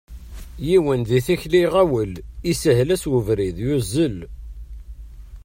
[0.67, 2.13] Yiwen di tikli iɣawel,
[2.51, 4.17] ishel-as ubrid, yuzzel.